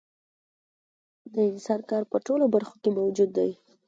د 1.33 1.35
انسان 1.51 1.81
کار 1.89 2.03
په 2.11 2.17
ټولو 2.25 2.45
برخو 2.55 2.75
کې 2.81 2.89
موجود 2.97 3.29
دی 3.37 3.51